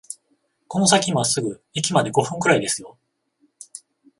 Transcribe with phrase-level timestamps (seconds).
[0.67, 2.97] この先まっすぐ、駅まで五分くらいですよ